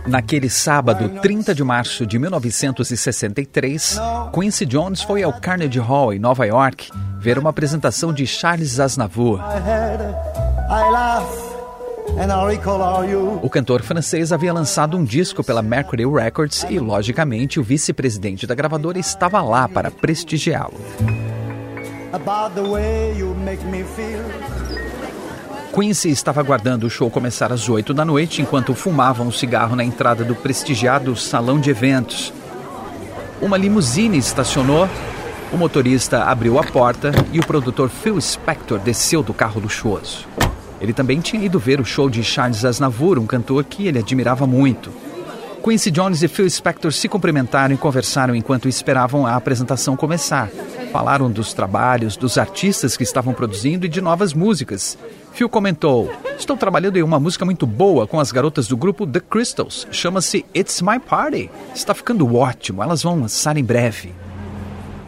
Naquele 0.07 0.49
sábado, 0.49 1.09
30 1.21 1.53
de 1.53 1.63
março 1.63 2.05
de 2.05 2.17
1963, 2.17 3.99
Quincy 4.33 4.65
Jones 4.65 5.01
foi 5.01 5.23
ao 5.23 5.33
Carnegie 5.33 5.79
Hall, 5.79 6.13
em 6.13 6.19
Nova 6.19 6.45
York, 6.45 6.89
ver 7.19 7.37
uma 7.37 7.49
apresentação 7.49 8.13
de 8.13 8.25
Charles 8.25 8.79
Aznavour. 8.79 9.39
O 13.41 13.49
cantor 13.49 13.81
francês 13.81 14.31
havia 14.31 14.53
lançado 14.53 14.97
um 14.97 15.03
disco 15.03 15.43
pela 15.43 15.61
Mercury 15.61 16.05
Records 16.05 16.65
e, 16.69 16.79
logicamente, 16.79 17.59
o 17.59 17.63
vice-presidente 17.63 18.45
da 18.45 18.55
gravadora 18.55 18.99
estava 18.99 19.41
lá 19.41 19.67
para 19.67 19.89
prestigiá-lo. 19.89 20.79
Quincy 25.73 26.11
estava 26.11 26.41
aguardando 26.41 26.85
o 26.85 26.89
show 26.89 27.09
começar 27.09 27.51
às 27.51 27.67
8 27.67 27.91
da 27.91 28.05
noite 28.05 28.39
enquanto 28.39 28.75
fumava 28.75 29.23
um 29.23 29.31
cigarro 29.31 29.75
na 29.75 29.83
entrada 29.83 30.23
do 30.23 30.35
prestigiado 30.35 31.15
salão 31.15 31.59
de 31.59 31.71
eventos. 31.71 32.31
Uma 33.41 33.57
limusine 33.57 34.19
estacionou, 34.19 34.87
o 35.51 35.57
motorista 35.57 36.25
abriu 36.25 36.59
a 36.59 36.63
porta 36.63 37.11
e 37.31 37.39
o 37.39 37.45
produtor 37.47 37.89
Phil 37.89 38.21
Spector 38.21 38.77
desceu 38.77 39.23
do 39.23 39.33
carro 39.33 39.59
luxuoso. 39.59 40.27
Ele 40.79 40.93
também 40.93 41.19
tinha 41.19 41.43
ido 41.43 41.57
ver 41.57 41.81
o 41.81 41.85
show 41.85 42.11
de 42.11 42.23
Charles 42.23 42.63
Aznavour, 42.63 43.17
um 43.17 43.25
cantor 43.25 43.63
que 43.63 43.87
ele 43.87 43.97
admirava 43.97 44.45
muito. 44.45 44.91
Quincy 45.63 45.89
Jones 45.89 46.21
e 46.21 46.27
Phil 46.27 46.47
Spector 46.47 46.93
se 46.93 47.09
cumprimentaram 47.09 47.73
e 47.73 47.77
conversaram 47.77 48.35
enquanto 48.35 48.69
esperavam 48.69 49.25
a 49.25 49.35
apresentação 49.35 49.95
começar. 49.95 50.51
Falaram 50.93 51.31
dos 51.31 51.53
trabalhos, 51.53 52.15
dos 52.15 52.37
artistas 52.37 52.95
que 52.95 53.01
estavam 53.01 53.33
produzindo 53.33 53.87
e 53.87 53.89
de 53.89 53.99
novas 53.99 54.31
músicas. 54.31 54.95
Phil 55.33 55.49
comentou: 55.49 56.13
Estou 56.37 56.55
trabalhando 56.55 56.97
em 56.97 57.01
uma 57.01 57.19
música 57.19 57.43
muito 57.43 57.65
boa 57.65 58.05
com 58.05 58.19
as 58.19 58.31
garotas 58.31 58.67
do 58.67 58.77
grupo 58.77 59.07
The 59.07 59.19
Crystals. 59.19 59.87
Chama-se 59.89 60.45
It's 60.55 60.83
My 60.83 60.99
Party. 60.99 61.49
Está 61.73 61.95
ficando 61.95 62.35
ótimo, 62.35 62.83
elas 62.83 63.01
vão 63.01 63.19
lançar 63.19 63.57
em 63.57 63.63
breve. 63.63 64.13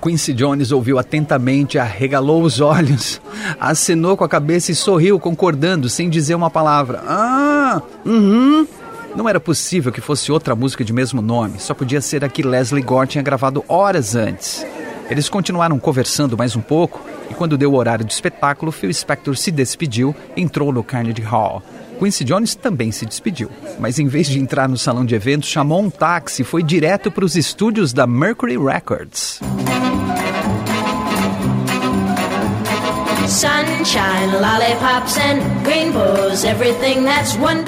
Quincy 0.01 0.33
Jones 0.33 0.71
ouviu 0.71 0.97
atentamente, 0.97 1.77
arregalou 1.77 2.41
os 2.41 2.59
olhos, 2.59 3.21
acenou 3.61 4.17
com 4.17 4.23
a 4.23 4.29
cabeça 4.29 4.71
e 4.71 4.75
sorriu, 4.75 5.19
concordando, 5.19 5.87
sem 5.87 6.09
dizer 6.09 6.33
uma 6.33 6.49
palavra. 6.49 7.03
Ah, 7.07 7.79
uhum. 8.03 8.67
Não 9.15 9.29
era 9.29 9.39
possível 9.39 9.91
que 9.91 10.01
fosse 10.01 10.31
outra 10.31 10.55
música 10.55 10.83
de 10.83 10.91
mesmo 10.91 11.21
nome, 11.21 11.59
só 11.59 11.75
podia 11.75 12.01
ser 12.01 12.25
a 12.25 12.29
que 12.29 12.41
Leslie 12.41 12.83
Gore 12.83 13.07
tinha 13.07 13.23
gravado 13.23 13.63
horas 13.67 14.15
antes. 14.15 14.65
Eles 15.09 15.29
continuaram 15.29 15.77
conversando 15.77 16.37
mais 16.37 16.55
um 16.55 16.61
pouco 16.61 17.05
e 17.29 17.33
quando 17.33 17.57
deu 17.57 17.71
o 17.71 17.75
horário 17.75 18.03
do 18.03 18.11
espetáculo, 18.11 18.71
Phil 18.71 18.91
Spector 18.93 19.37
se 19.37 19.51
despediu 19.51 20.15
e 20.35 20.41
entrou 20.41 20.71
no 20.71 20.83
Carnegie 20.83 21.21
Hall. 21.21 21.61
Quincy 21.99 22.23
Jones 22.23 22.55
também 22.55 22.91
se 22.91 23.05
despediu, 23.05 23.49
mas 23.79 23.99
em 23.99 24.07
vez 24.07 24.27
de 24.27 24.39
entrar 24.39 24.67
no 24.67 24.77
salão 24.77 25.05
de 25.05 25.15
eventos, 25.15 25.47
chamou 25.47 25.81
um 25.81 25.89
táxi 25.89 26.41
e 26.41 26.45
foi 26.45 26.61
direto 26.61 27.09
para 27.09 27.23
os 27.23 27.35
estúdios 27.35 27.93
da 27.93 28.05
Mercury 28.05 28.57
Records. 28.57 29.39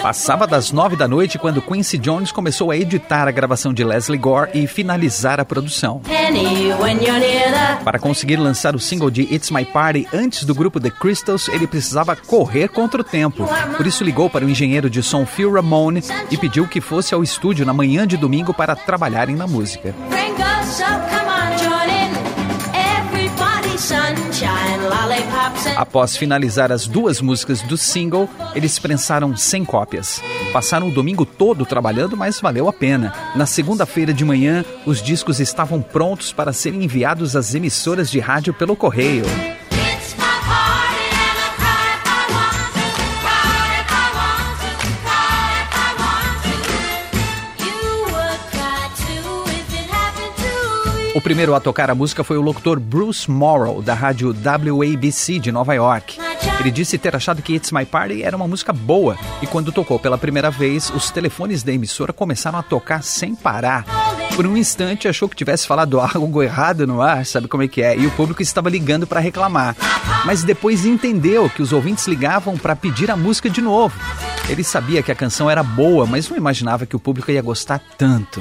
Passava 0.02 0.48
das 0.48 0.72
nove 0.72 0.96
da 0.96 1.10
noite 1.10 1.38
quando 1.38 1.62
Quincy 1.62 1.98
Jones 1.98 2.32
começou 2.32 2.72
a 2.72 2.78
editar 2.78 3.28
a 3.28 3.32
gravação 3.32 3.74
de 3.74 3.84
Leslie 3.84 4.18
Gore 4.18 4.52
e 4.54 4.66
finalizar 4.66 5.42
a 5.42 5.46
produção. 5.46 6.00
Para 7.84 8.00
conseguir 8.00 8.38
lançar 8.38 8.78
o 8.78 8.80
single 8.80 9.12
de 9.12 9.24
It's 9.24 9.52
My 9.52 9.66
Party 9.66 10.08
antes 10.14 10.46
do 10.46 10.56
grupo 10.56 10.80
The 10.80 10.90
Crystals, 10.90 11.50
ele 11.50 11.68
precisava 11.68 12.16
correr 12.16 12.70
contra 12.70 13.02
o 13.02 13.04
tempo. 13.04 13.46
Por 13.76 13.86
isso 13.86 14.06
ligou 14.06 14.30
para 14.30 14.46
o 14.46 14.50
engenheiro 14.50 14.90
de 14.90 15.04
som 15.04 15.26
Phil 15.26 15.52
Ramone 15.52 16.02
e 16.32 16.38
pediu 16.38 16.66
que 16.66 16.80
fosse 16.80 17.14
ao 17.14 17.22
estúdio 17.22 17.66
na 17.66 17.74
manhã 17.74 18.08
de 18.08 18.16
domingo 18.16 18.54
para 18.54 18.74
trabalharem 18.74 19.36
na 19.36 19.46
música. 19.46 19.94
Após 25.76 26.18
finalizar 26.18 26.72
as 26.72 26.88
duas 26.88 27.22
músicas 27.22 27.62
do 27.62 27.78
single, 27.78 28.30
eles 28.56 28.80
prensaram 28.80 29.36
100 29.36 29.66
cópias. 29.66 30.22
Passaram 30.52 30.90
o 30.90 30.94
domingo 30.94 31.26
todo 31.26 31.66
trabalhando, 31.66 32.18
mas 32.18 32.40
valeu 32.40 32.68
a 32.68 32.74
pena. 32.74 33.14
Na 33.36 33.46
segunda-feira 33.46 34.14
de 34.14 34.26
manhã, 34.26 34.64
os 34.86 35.02
discos 35.02 35.40
estavam 35.40 35.82
prontos 35.82 36.32
para 36.32 36.54
serem 36.54 36.84
enviados 36.84 37.36
às 37.36 37.54
emissoras 37.54 38.10
de 38.10 38.20
rádio 38.20 38.54
pelo 38.54 38.76
correio. 38.76 39.26
O 51.18 51.22
primeiro 51.22 51.56
a 51.56 51.60
tocar 51.60 51.90
a 51.90 51.96
música 51.96 52.24
foi 52.24 52.38
o 52.38 52.44
locutor 52.44 52.80
Bruce 52.80 53.28
Morrow, 53.28 53.82
da 53.82 53.96
rádio 53.96 54.36
WABC 54.36 55.40
de 55.40 55.52
Nova 55.52 55.74
York. 55.74 56.20
Ele 56.60 56.70
disse 56.70 56.96
ter 56.96 57.16
achado 57.16 57.42
que 57.42 57.56
It's 57.56 57.72
My 57.72 57.88
Party 57.88 58.22
era 58.22 58.38
uma 58.38 58.48
música 58.48 58.72
boa 58.72 59.18
e 59.42 59.48
quando 59.48 59.72
tocou 59.72 59.98
pela 59.98 60.16
primeira 60.16 60.52
vez, 60.52 60.92
os 60.92 61.10
telefones 61.10 61.64
da 61.64 61.74
emissora 61.74 62.14
começaram 62.14 62.60
a 62.60 62.62
tocar 62.62 63.02
sem 63.02 63.34
parar. 63.34 63.84
Por 64.36 64.46
um 64.46 64.56
instante 64.56 65.08
achou 65.08 65.28
que 65.28 65.36
tivesse 65.36 65.66
falado 65.66 65.98
algo 66.00 66.44
errado 66.44 66.86
no 66.86 67.02
ar, 67.02 67.26
sabe 67.26 67.48
como 67.48 67.64
é 67.64 67.68
que 67.68 67.82
é, 67.82 67.98
e 67.98 68.06
o 68.06 68.12
público 68.12 68.44
estava 68.44 68.70
ligando 68.70 69.08
para 69.08 69.20
reclamar. 69.20 69.76
Mas 70.24 70.44
depois 70.44 70.86
entendeu 70.86 71.50
que 71.50 71.64
os 71.64 71.74
ouvintes 71.74 72.06
ligavam 72.06 72.56
para 72.56 72.76
pedir 72.76 73.10
a 73.10 73.18
música 73.18 73.50
de 73.50 73.60
novo. 73.60 74.00
Ele 74.48 74.64
sabia 74.64 75.02
que 75.02 75.12
a 75.12 75.16
canção 75.16 75.50
era 75.50 75.64
boa, 75.64 76.06
mas 76.06 76.30
não 76.30 76.38
imaginava 76.38 76.86
que 76.86 76.96
o 76.96 77.00
público 77.00 77.32
ia 77.32 77.42
gostar 77.42 77.82
tanto. 77.98 78.40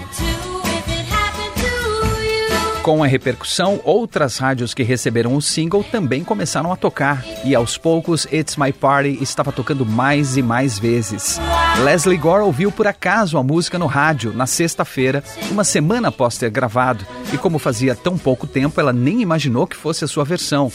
Com 2.86 3.02
a 3.02 3.06
repercussão, 3.08 3.80
outras 3.82 4.38
rádios 4.38 4.72
que 4.72 4.84
receberam 4.84 5.34
o 5.34 5.42
single 5.42 5.82
também 5.82 6.22
começaram 6.22 6.72
a 6.72 6.76
tocar, 6.76 7.24
e 7.44 7.52
aos 7.52 7.76
poucos 7.76 8.28
It's 8.32 8.56
My 8.56 8.72
Party 8.72 9.18
estava 9.20 9.50
tocando 9.50 9.84
mais 9.84 10.36
e 10.36 10.42
mais 10.42 10.78
vezes. 10.78 11.40
Leslie 11.82 12.16
Gore 12.16 12.44
ouviu 12.44 12.70
por 12.70 12.86
acaso 12.86 13.38
a 13.38 13.42
música 13.42 13.76
no 13.76 13.86
rádio 13.86 14.32
na 14.32 14.46
sexta-feira, 14.46 15.24
uma 15.50 15.64
semana 15.64 16.10
após 16.10 16.38
ter 16.38 16.48
gravado, 16.48 17.04
e 17.32 17.36
como 17.36 17.58
fazia 17.58 17.96
tão 17.96 18.16
pouco 18.16 18.46
tempo, 18.46 18.80
ela 18.80 18.92
nem 18.92 19.20
imaginou 19.20 19.66
que 19.66 19.76
fosse 19.76 20.04
a 20.04 20.08
sua 20.08 20.24
versão. 20.24 20.70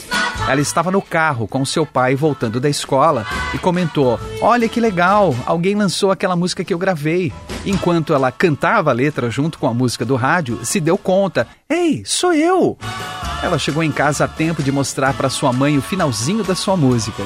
Ela 0.47 0.59
estava 0.59 0.91
no 0.91 1.01
carro 1.01 1.47
com 1.47 1.63
seu 1.63 1.85
pai 1.85 2.15
voltando 2.15 2.59
da 2.59 2.69
escola 2.69 3.25
e 3.53 3.57
comentou: 3.57 4.19
Olha 4.41 4.67
que 4.67 4.79
legal, 4.79 5.35
alguém 5.45 5.75
lançou 5.75 6.11
aquela 6.11 6.35
música 6.35 6.63
que 6.63 6.73
eu 6.73 6.77
gravei. 6.77 7.31
Enquanto 7.65 8.13
ela 8.13 8.31
cantava 8.31 8.89
a 8.89 8.93
letra 8.93 9.29
junto 9.29 9.59
com 9.59 9.67
a 9.67 9.73
música 9.73 10.03
do 10.03 10.15
rádio, 10.15 10.59
se 10.65 10.79
deu 10.79 10.97
conta: 10.97 11.47
Ei, 11.69 12.03
sou 12.05 12.33
eu! 12.33 12.77
Ela 13.43 13.57
chegou 13.57 13.81
em 13.83 13.91
casa 13.91 14.25
a 14.25 14.27
tempo 14.27 14.61
de 14.61 14.71
mostrar 14.71 15.13
para 15.13 15.29
sua 15.29 15.51
mãe 15.51 15.77
o 15.77 15.81
finalzinho 15.81 16.43
da 16.43 16.53
sua 16.53 16.77
música. 16.77 17.23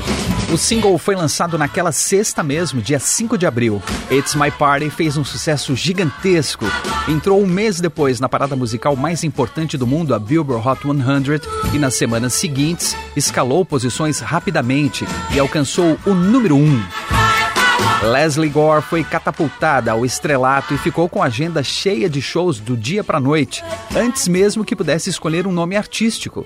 O 0.51 0.57
single 0.57 0.97
foi 0.97 1.13
lançado 1.15 1.58
naquela 1.58 1.91
sexta 1.91 2.41
mesmo, 2.41 2.82
dia 2.82 2.99
5 2.99 3.38
de 3.38 3.45
abril. 3.45 3.84
It's 4.10 4.34
My 4.34 4.49
Party 4.49 4.89
fez 4.89 5.17
um 5.17 5.25
sucesso 5.25 5.75
gigantesco. 5.75 6.65
Entrou 7.08 7.41
um 7.43 7.45
mês 7.45 7.82
depois 7.82 8.19
na 8.19 8.30
parada 8.30 8.56
musical 8.56 8.95
mais 8.95 9.23
importante 9.25 9.78
do 9.78 9.86
mundo, 9.86 10.15
a 10.15 10.19
Billboard 10.19 10.65
Hot 10.65 10.82
100, 10.84 11.75
e 11.75 11.80
nas 11.80 11.95
semanas 11.95 12.34
seguintes 12.34 12.95
escalou 13.15 13.65
posições 13.65 14.19
rapidamente 14.19 15.06
e 15.34 15.39
alcançou 15.39 15.99
o 16.06 16.13
número 16.13 16.56
1. 16.56 16.60
Um. 16.60 17.14
Leslie 18.06 18.50
Gore 18.50 18.84
foi 18.84 19.04
catapultada 19.04 19.91
ao 19.91 20.06
estrelato 20.06 20.76
e 20.76 20.78
ficou 20.78 21.10
com 21.10 21.24
a 21.24 21.26
agenda 21.26 21.63
cheia 21.63 22.08
de 22.08 22.22
shows 22.22 22.60
do 22.60 22.78
dia 22.78 23.04
para 23.04 23.20
noite, 23.20 23.63
antes 23.96 24.28
mesmo 24.28 24.63
que 24.63 24.76
pudesse 24.76 25.10
escolher 25.10 25.48
um 25.48 25.52
nome 25.52 25.76
artístico. 25.76 26.46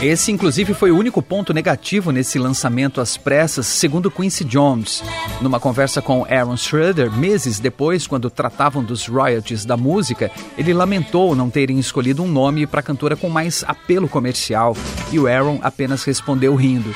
Esse, 0.00 0.32
inclusive, 0.32 0.74
foi 0.74 0.90
o 0.90 0.96
único 0.98 1.22
ponto 1.22 1.54
negativo 1.54 2.10
nesse 2.10 2.38
lançamento 2.38 3.00
às 3.00 3.16
pressas, 3.16 3.66
segundo 3.66 4.10
Quincy 4.10 4.44
Jones. 4.44 5.02
Numa 5.40 5.60
conversa 5.60 6.02
com 6.02 6.24
Aaron 6.24 6.56
Schroeder, 6.56 7.10
meses 7.10 7.58
depois, 7.58 8.06
quando 8.06 8.30
tratavam 8.30 8.82
dos 8.82 9.06
royalties 9.06 9.64
da 9.64 9.76
música, 9.76 10.30
ele 10.56 10.74
lamentou 10.74 11.34
não 11.34 11.48
terem 11.48 11.78
escolhido 11.78 12.22
um 12.22 12.28
nome 12.28 12.66
para 12.66 12.80
a 12.80 12.82
cantora 12.82 13.16
com 13.16 13.28
mais 13.28 13.64
apelo 13.66 14.08
comercial. 14.08 14.76
E 15.10 15.18
o 15.18 15.26
Aaron 15.26 15.60
apenas 15.62 16.04
respondeu 16.04 16.54
rindo: 16.54 16.94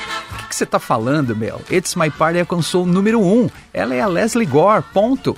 que 0.51 0.55
você 0.57 0.65
está 0.65 0.79
falando, 0.79 1.33
meu? 1.33 1.61
It's 1.71 1.95
My 1.95 2.11
Party 2.11 2.41
alcançou 2.41 2.83
o 2.83 2.85
número 2.85 3.21
um. 3.21 3.49
Ela 3.73 3.95
é 3.95 4.01
a 4.01 4.07
Leslie 4.07 4.45
Gore, 4.45 4.83
ponto. 4.93 5.35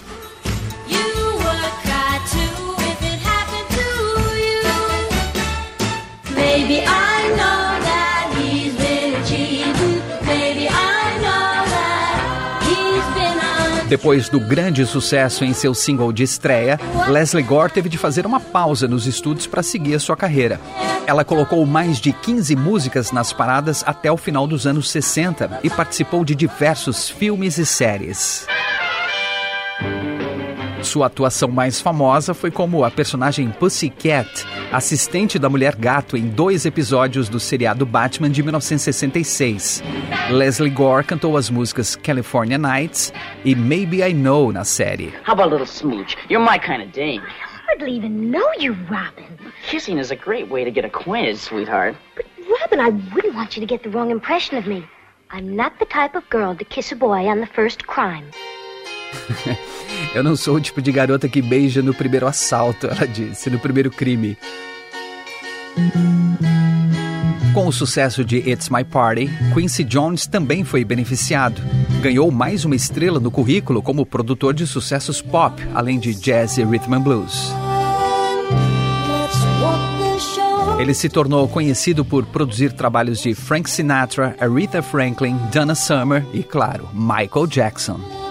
Depois 13.87 14.29
do 14.29 14.39
grande 14.39 14.85
sucesso 14.85 15.43
em 15.43 15.53
seu 15.53 15.73
single 15.73 16.11
de 16.11 16.23
estreia, 16.23 16.79
Leslie 17.07 17.43
Gore 17.43 17.71
teve 17.71 17.89
de 17.89 17.97
fazer 17.97 18.25
uma 18.25 18.39
pausa 18.39 18.87
nos 18.87 19.05
estúdios 19.05 19.45
para 19.45 19.61
seguir 19.61 19.95
a 19.95 19.99
sua 19.99 20.15
carreira. 20.15 20.59
Ela 21.05 21.25
colocou 21.25 21.65
mais 21.65 21.97
de 21.97 22.13
15 22.13 22.55
músicas 22.55 23.11
nas 23.11 23.33
paradas 23.33 23.83
até 23.85 24.11
o 24.11 24.17
final 24.17 24.47
dos 24.47 24.65
anos 24.65 24.89
60 24.89 25.59
e 25.63 25.69
participou 25.69 26.23
de 26.23 26.33
diversos 26.33 27.09
filmes 27.09 27.57
e 27.57 27.65
séries. 27.65 28.47
Sua 30.93 31.07
atuação 31.07 31.49
mais 31.49 31.81
famosa 31.81 32.35
foi 32.35 32.51
como 32.51 32.83
a 32.83 32.91
personagem 32.91 33.49
Pussycat, 33.49 34.45
assistente 34.71 35.39
da 35.39 35.49
Mulher 35.49 35.75
Gato 35.75 36.15
em 36.15 36.27
dois 36.27 36.67
episódios 36.67 37.27
do 37.27 37.39
seriado 37.39 37.83
Batman 37.83 38.29
de 38.29 38.43
1966. 38.43 39.83
Leslie 40.29 40.69
Gore 40.69 41.03
cantou 41.03 41.35
as 41.35 41.49
músicas 41.49 41.95
California 41.95 42.59
Nights 42.59 43.11
e 43.43 43.55
Maybe 43.55 44.03
I 44.03 44.13
Know 44.13 44.51
na 44.51 44.63
série. 44.63 45.11
How 45.27 45.33
about 45.33 45.47
a 45.47 45.57
little 45.57 45.65
smooch? 45.65 46.15
You're 46.29 46.47
my 46.47 46.59
kind 46.59 46.83
of 46.83 46.91
dame. 46.91 47.23
hardly 47.65 47.97
even 47.97 48.29
know 48.29 48.47
you, 48.59 48.73
Robin. 48.87 49.39
Kissing 49.67 49.97
is 49.97 50.11
a 50.11 50.15
great 50.15 50.51
way 50.51 50.63
to 50.63 50.69
get 50.69 50.85
acquainted, 50.85 51.39
sweetheart. 51.39 51.95
But, 52.15 52.25
Robin, 52.61 52.79
I 52.79 52.89
wouldn't 53.15 53.33
want 53.33 53.57
you 53.57 53.61
to 53.61 53.65
get 53.65 53.81
the 53.81 53.89
wrong 53.89 54.11
impression 54.11 54.57
of 54.57 54.67
me. 54.67 54.85
I'm 55.31 55.55
not 55.55 55.79
the 55.79 55.85
type 55.85 56.13
of 56.13 56.29
girl 56.29 56.55
to 56.55 56.63
kiss 56.63 56.91
a 56.91 56.95
boy 56.95 57.25
on 57.25 57.39
the 57.39 57.47
first 57.47 57.87
crime. 57.87 58.29
Eu 60.13 60.23
não 60.23 60.35
sou 60.35 60.55
o 60.55 60.61
tipo 60.61 60.81
de 60.81 60.91
garota 60.91 61.27
que 61.27 61.41
beija 61.41 61.81
no 61.81 61.93
primeiro 61.93 62.27
assalto, 62.27 62.87
ela 62.87 63.07
disse, 63.07 63.49
no 63.49 63.59
primeiro 63.59 63.89
crime. 63.89 64.37
Com 67.53 67.67
o 67.67 67.71
sucesso 67.71 68.25
de 68.25 68.37
It's 68.37 68.69
My 68.69 68.83
Party, 68.83 69.29
Quincy 69.53 69.83
Jones 69.83 70.25
também 70.25 70.63
foi 70.63 70.83
beneficiado. 70.83 71.61
Ganhou 72.01 72.31
mais 72.31 72.65
uma 72.65 72.75
estrela 72.75 73.19
no 73.19 73.29
currículo 73.29 73.81
como 73.81 74.05
produtor 74.05 74.53
de 74.53 74.65
sucessos 74.65 75.21
pop, 75.21 75.61
além 75.73 75.99
de 75.99 76.15
jazz 76.15 76.57
e 76.57 76.63
rhythm 76.63 76.95
and 76.95 77.01
blues. 77.01 77.53
Ele 80.79 80.93
se 80.93 81.07
tornou 81.07 81.47
conhecido 81.47 82.03
por 82.03 82.25
produzir 82.25 82.73
trabalhos 82.73 83.21
de 83.21 83.35
Frank 83.35 83.69
Sinatra, 83.69 84.35
Aretha 84.39 84.81
Franklin, 84.81 85.37
Donna 85.53 85.75
Summer 85.75 86.25
e, 86.33 86.41
claro, 86.41 86.89
Michael 86.93 87.47
Jackson. 87.47 88.22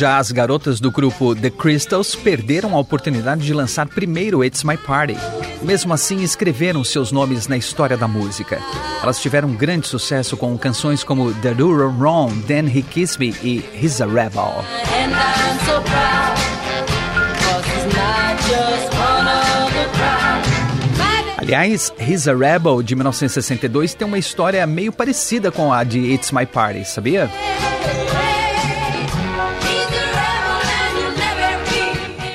Já 0.00 0.16
as 0.16 0.32
garotas 0.32 0.80
do 0.80 0.90
grupo 0.90 1.34
The 1.34 1.50
Crystals 1.50 2.14
perderam 2.14 2.74
a 2.74 2.78
oportunidade 2.78 3.42
de 3.42 3.52
lançar 3.52 3.86
primeiro 3.86 4.42
It's 4.42 4.64
My 4.64 4.78
Party. 4.78 5.16
Mesmo 5.62 5.92
assim, 5.92 6.22
escreveram 6.22 6.82
seus 6.82 7.12
nomes 7.12 7.46
na 7.46 7.56
história 7.56 7.96
da 7.96 8.08
música. 8.08 8.58
Elas 9.02 9.20
tiveram 9.20 9.52
grande 9.52 9.86
sucesso 9.86 10.36
com 10.36 10.56
canções 10.56 11.04
como 11.04 11.32
The 11.34 11.54
Do 11.54 11.70
Wrong, 11.70 12.42
Then 12.42 12.66
He 12.66 12.82
Kissed 12.82 13.20
Me 13.20 13.34
e 13.42 13.64
He's 13.74 14.00
a 14.00 14.06
Rebel. 14.06 14.64
Aliás, 21.36 21.92
He's 21.98 22.28
a 22.28 22.34
Rebel 22.34 22.82
de 22.82 22.94
1962 22.94 23.94
tem 23.94 24.06
uma 24.06 24.18
história 24.18 24.66
meio 24.66 24.92
parecida 24.92 25.50
com 25.50 25.72
a 25.72 25.84
de 25.84 25.98
It's 25.98 26.30
My 26.30 26.46
Party, 26.46 26.84
sabia? 26.84 27.28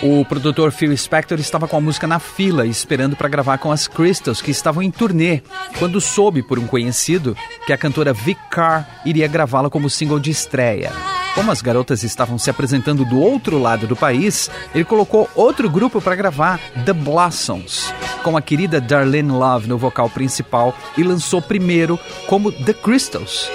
O 0.08 0.24
produtor 0.24 0.72
Phil 0.72 0.96
Spector 0.96 1.40
estava 1.40 1.68
com 1.68 1.78
a 1.78 1.82
música 1.82 2.06
na 2.06 2.20
fila, 2.20 2.68
esperando 2.68 3.16
para 3.16 3.28
gravar 3.28 3.58
com 3.58 3.72
as 3.72 3.88
Crystals, 3.88 4.40
que 4.40 4.52
estavam 4.52 4.84
em 4.84 4.92
turnê, 4.92 5.42
quando 5.80 6.00
soube 6.00 6.44
por 6.44 6.60
um 6.60 6.68
conhecido 6.68 7.36
que 7.66 7.74
a 7.74 7.78
cantora 7.78 8.14
Vic 8.14 8.40
Carr 8.52 8.88
iria 9.04 9.28
gravá-la 9.28 9.68
como 9.68 9.90
single 9.90 10.20
de 10.20 10.30
estreia. 10.30 10.92
Como 11.34 11.52
as 11.52 11.60
garotas 11.60 12.04
estavam 12.04 12.38
se 12.38 12.52
apresentando 12.52 13.04
do 13.04 13.20
outro 13.20 13.58
lado 13.58 13.88
do 13.88 13.96
país, 13.96 14.48
ele 14.76 14.86
colocou 14.86 15.28
outro 15.34 15.68
grupo 15.72 16.00
para 16.00 16.16
gravar, 16.16 16.60
The 16.86 16.94
Blossoms, 16.94 17.92
com 18.22 18.38
a 18.38 18.44
querida 18.44 18.80
Darlene 18.80 19.32
Love 19.32 19.68
no 19.68 19.78
vocal 19.80 20.08
principal 20.08 20.78
e 20.96 21.02
lançou 21.02 21.42
primeiro 21.42 22.00
como 22.28 22.52
The 22.52 22.74
Crystals. 22.74 23.50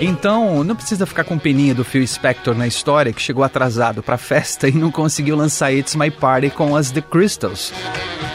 Então, 0.00 0.62
não 0.62 0.76
precisa 0.76 1.06
ficar 1.06 1.24
com 1.24 1.38
peninha 1.38 1.74
do 1.74 1.84
Phil 1.84 2.06
Spector 2.06 2.54
na 2.54 2.66
história 2.66 3.12
que 3.12 3.22
chegou 3.22 3.42
atrasado 3.42 4.02
para 4.02 4.16
a 4.16 4.18
festa 4.18 4.68
e 4.68 4.72
não 4.72 4.90
conseguiu 4.90 5.36
lançar 5.36 5.72
It's 5.72 5.94
My 5.94 6.10
Party 6.10 6.50
com 6.50 6.76
as 6.76 6.90
The 6.90 7.00
Crystals. 7.00 7.72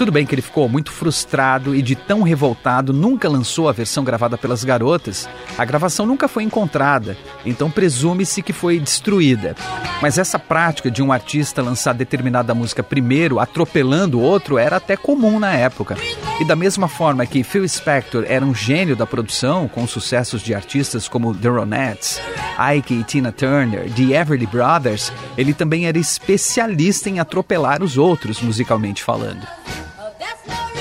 Tudo 0.01 0.11
bem 0.11 0.25
que 0.25 0.33
ele 0.33 0.41
ficou 0.41 0.67
muito 0.67 0.91
frustrado 0.91 1.75
e 1.75 1.81
de 1.83 1.95
tão 1.95 2.23
revoltado 2.23 2.91
nunca 2.91 3.29
lançou 3.29 3.69
a 3.69 3.71
versão 3.71 4.03
gravada 4.03 4.35
pelas 4.35 4.63
garotas. 4.63 5.29
A 5.55 5.63
gravação 5.63 6.07
nunca 6.07 6.27
foi 6.27 6.41
encontrada, 6.41 7.15
então 7.45 7.69
presume-se 7.69 8.41
que 8.41 8.51
foi 8.51 8.79
destruída. 8.79 9.55
Mas 10.01 10.17
essa 10.17 10.39
prática 10.39 10.89
de 10.89 11.03
um 11.03 11.11
artista 11.11 11.61
lançar 11.61 11.93
determinada 11.93 12.55
música 12.55 12.81
primeiro, 12.81 13.39
atropelando 13.39 14.17
o 14.17 14.23
outro, 14.23 14.57
era 14.57 14.77
até 14.77 14.97
comum 14.97 15.39
na 15.39 15.53
época. 15.53 15.95
E 16.39 16.45
da 16.45 16.55
mesma 16.55 16.87
forma 16.87 17.23
que 17.27 17.43
Phil 17.43 17.69
Spector 17.69 18.25
era 18.27 18.43
um 18.43 18.55
gênio 18.55 18.95
da 18.95 19.05
produção, 19.05 19.67
com 19.67 19.85
sucessos 19.85 20.41
de 20.41 20.55
artistas 20.55 21.07
como 21.07 21.35
The 21.35 21.47
Ronettes, 21.47 22.19
Ike 22.75 22.95
e 22.95 23.03
Tina 23.03 23.31
Turner, 23.31 23.87
The 23.93 24.19
Everly 24.19 24.47
Brothers, 24.47 25.13
ele 25.37 25.53
também 25.53 25.85
era 25.85 25.99
especialista 25.99 27.07
em 27.07 27.19
atropelar 27.19 27.83
os 27.83 27.99
outros, 27.99 28.41
musicalmente 28.41 29.03
falando. 29.03 29.45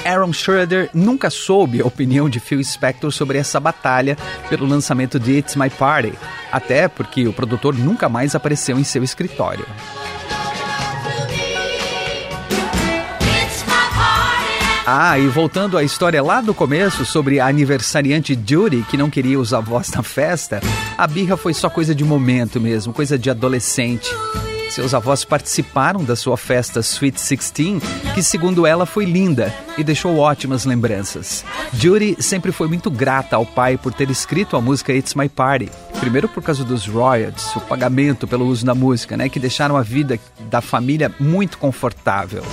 Aaron 0.04 0.32
Schroeder 0.32 0.90
nunca 0.94 1.30
soube 1.30 1.80
a 1.80 1.86
opinião 1.86 2.28
de 2.28 2.40
Phil 2.40 2.62
Spector 2.62 3.12
sobre 3.12 3.38
essa 3.38 3.60
batalha 3.60 4.16
pelo 4.48 4.66
lançamento 4.66 5.18
de 5.18 5.38
It's 5.38 5.56
My 5.56 5.70
Party, 5.70 6.12
até 6.50 6.88
porque 6.88 7.26
o 7.26 7.32
produtor 7.32 7.74
nunca 7.74 8.08
mais 8.08 8.34
apareceu 8.34 8.78
em 8.78 8.84
seu 8.84 9.02
escritório. 9.02 9.66
Ah, 14.86 15.16
e 15.18 15.28
voltando 15.28 15.78
à 15.78 15.84
história 15.84 16.20
lá 16.20 16.40
do 16.40 16.52
começo 16.52 17.04
sobre 17.04 17.38
a 17.38 17.46
aniversariante 17.46 18.36
Judy 18.44 18.84
que 18.90 18.96
não 18.96 19.08
queria 19.08 19.38
usar 19.38 19.60
voz 19.60 19.90
na 19.92 20.02
festa, 20.02 20.60
a 20.98 21.06
birra 21.06 21.36
foi 21.36 21.54
só 21.54 21.70
coisa 21.70 21.94
de 21.94 22.02
momento 22.02 22.60
mesmo, 22.60 22.92
coisa 22.92 23.16
de 23.16 23.30
adolescente. 23.30 24.10
Seus 24.70 24.94
avós 24.94 25.24
participaram 25.24 26.04
da 26.04 26.14
sua 26.14 26.36
festa 26.36 26.78
Sweet 26.78 27.18
16, 27.20 27.82
que 28.14 28.22
segundo 28.22 28.64
ela 28.64 28.86
foi 28.86 29.04
linda 29.04 29.52
e 29.76 29.82
deixou 29.82 30.16
ótimas 30.16 30.64
lembranças. 30.64 31.44
Judy 31.72 32.16
sempre 32.20 32.52
foi 32.52 32.68
muito 32.68 32.88
grata 32.88 33.34
ao 33.34 33.44
pai 33.44 33.76
por 33.76 33.92
ter 33.92 34.08
escrito 34.10 34.56
a 34.56 34.60
música 34.60 34.92
It's 34.92 35.14
My 35.16 35.28
Party. 35.28 35.68
Primeiro 35.98 36.28
por 36.28 36.40
causa 36.40 36.64
dos 36.64 36.86
royalties, 36.86 37.54
o 37.56 37.60
pagamento 37.60 38.28
pelo 38.28 38.46
uso 38.46 38.64
da 38.64 38.74
música, 38.74 39.16
né, 39.16 39.28
que 39.28 39.40
deixaram 39.40 39.76
a 39.76 39.82
vida 39.82 40.20
da 40.48 40.60
família 40.60 41.12
muito 41.18 41.58
confortável. 41.58 42.44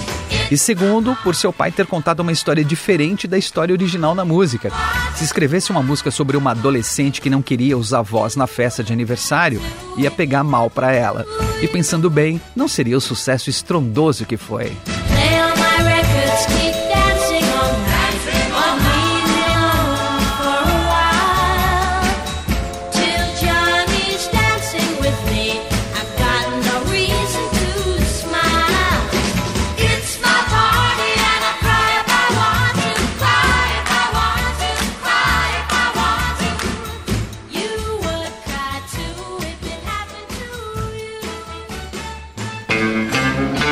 E 0.49 0.57
segundo, 0.57 1.15
por 1.23 1.35
seu 1.35 1.51
pai 1.51 1.71
ter 1.71 1.85
contado 1.85 2.21
uma 2.21 2.31
história 2.31 2.63
diferente 2.63 3.27
da 3.27 3.37
história 3.37 3.73
original 3.73 4.15
na 4.15 4.23
música. 4.23 4.71
Se 5.15 5.25
escrevesse 5.25 5.71
uma 5.71 5.83
música 5.83 6.09
sobre 6.09 6.37
uma 6.37 6.51
adolescente 6.51 7.19
que 7.19 7.29
não 7.29 7.41
queria 7.41 7.77
usar 7.77 8.01
voz 8.01 8.35
na 8.37 8.47
festa 8.47 8.81
de 8.81 8.93
aniversário, 8.93 9.61
ia 9.97 10.09
pegar 10.09 10.43
mal 10.43 10.69
para 10.69 10.93
ela. 10.93 11.25
E 11.61 11.67
pensando 11.67 12.09
bem, 12.09 12.39
não 12.55 12.67
seria 12.67 12.97
o 12.97 13.01
sucesso 13.01 13.49
estrondoso 13.49 14.25
que 14.25 14.37
foi. 14.37 14.71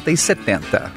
60 0.00 0.10
e 0.10 0.16
70. 0.16 0.92